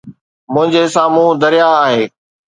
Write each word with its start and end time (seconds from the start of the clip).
منهنجي 0.53 0.83
سامهون 0.95 1.33
درياهه 1.41 1.77
آهي. 1.85 2.03